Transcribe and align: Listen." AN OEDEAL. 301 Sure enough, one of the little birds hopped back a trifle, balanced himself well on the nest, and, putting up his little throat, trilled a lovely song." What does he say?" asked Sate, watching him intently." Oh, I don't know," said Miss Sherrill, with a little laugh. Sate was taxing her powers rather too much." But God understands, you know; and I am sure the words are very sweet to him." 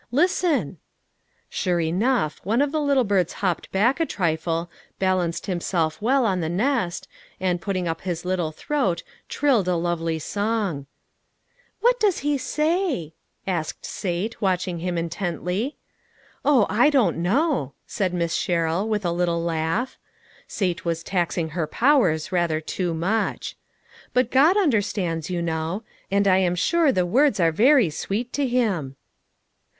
Listen." 0.11 0.49
AN 0.49 0.53
OEDEAL. 0.57 0.77
301 1.51 1.51
Sure 1.51 1.79
enough, 1.79 2.41
one 2.43 2.59
of 2.63 2.71
the 2.71 2.81
little 2.81 3.03
birds 3.03 3.33
hopped 3.33 3.71
back 3.71 3.99
a 3.99 4.05
trifle, 4.07 4.67
balanced 4.97 5.45
himself 5.45 6.01
well 6.01 6.25
on 6.25 6.39
the 6.39 6.49
nest, 6.49 7.07
and, 7.39 7.61
putting 7.61 7.87
up 7.87 8.01
his 8.01 8.25
little 8.25 8.51
throat, 8.51 9.03
trilled 9.29 9.67
a 9.67 9.75
lovely 9.75 10.17
song." 10.17 10.87
What 11.81 11.99
does 11.99 12.17
he 12.25 12.39
say?" 12.39 13.13
asked 13.45 13.85
Sate, 13.85 14.41
watching 14.41 14.79
him 14.79 14.97
intently." 14.97 15.77
Oh, 16.43 16.65
I 16.67 16.89
don't 16.89 17.17
know," 17.17 17.73
said 17.85 18.11
Miss 18.11 18.33
Sherrill, 18.33 18.89
with 18.89 19.05
a 19.05 19.11
little 19.11 19.43
laugh. 19.43 19.99
Sate 20.47 20.83
was 20.83 21.03
taxing 21.03 21.49
her 21.49 21.67
powers 21.67 22.31
rather 22.31 22.59
too 22.59 22.95
much." 22.95 23.55
But 24.15 24.31
God 24.31 24.57
understands, 24.57 25.29
you 25.29 25.43
know; 25.43 25.83
and 26.09 26.27
I 26.27 26.37
am 26.39 26.55
sure 26.55 26.91
the 26.91 27.05
words 27.05 27.39
are 27.39 27.51
very 27.51 27.91
sweet 27.91 28.33
to 28.33 28.47
him." 28.47 28.95